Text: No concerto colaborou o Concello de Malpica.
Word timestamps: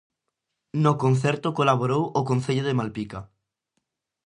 No 0.83 0.93
concerto 1.03 1.47
colaborou 1.59 2.03
o 2.19 2.21
Concello 2.29 2.63
de 2.65 2.77
Malpica. 2.79 3.19